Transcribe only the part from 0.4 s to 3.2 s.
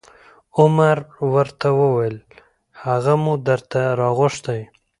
عمر ورته وویل: هغه